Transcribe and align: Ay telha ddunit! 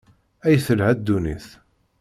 Ay 0.47 0.57
telha 0.65 0.91
ddunit! 0.97 1.47